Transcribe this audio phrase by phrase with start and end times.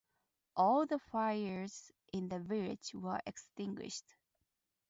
[0.55, 4.15] All the fires in the village were extinguished.